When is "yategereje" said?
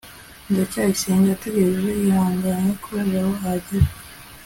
1.29-1.89